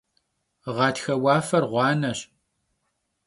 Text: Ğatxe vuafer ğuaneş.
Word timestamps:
Ğatxe 0.75 1.13
vuafer 1.21 1.63
ğuaneş. 1.71 2.19